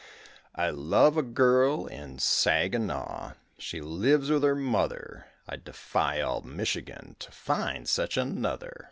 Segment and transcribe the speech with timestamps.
[0.55, 7.17] I love a girl in Saginaw; She lives with her mother; I defy all Michigan
[7.19, 8.77] To find such another.